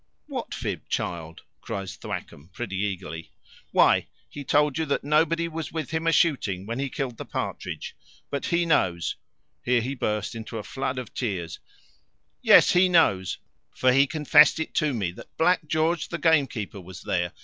"What 0.25 0.55
fib, 0.55 0.89
child?" 0.89 1.43
cries 1.61 1.95
Thwackum 1.95 2.49
pretty 2.53 2.75
eagerly. 2.75 3.29
"Why, 3.69 4.07
he 4.27 4.43
told 4.43 4.79
you 4.79 4.85
that 4.87 5.03
nobody 5.03 5.47
was 5.47 5.71
with 5.71 5.91
him 5.91 6.07
a 6.07 6.11
shooting 6.11 6.65
when 6.65 6.79
he 6.79 6.89
killed 6.89 7.17
the 7.17 7.23
partridge; 7.25 7.95
but 8.31 8.47
he 8.47 8.65
knows" 8.65 9.15
(here 9.63 9.79
he 9.81 9.93
burst 9.93 10.33
into 10.33 10.57
a 10.57 10.63
flood 10.63 10.97
of 10.97 11.13
tears), 11.13 11.59
"yes, 12.41 12.71
he 12.71 12.89
knows, 12.89 13.37
for 13.75 13.91
he 13.93 14.07
confessed 14.07 14.59
it 14.59 14.73
to 14.73 14.91
me, 14.91 15.11
that 15.11 15.37
Black 15.37 15.67
George 15.67 16.07
the 16.07 16.17
gamekeeper 16.17 16.81
was 16.81 17.03
there. 17.03 17.31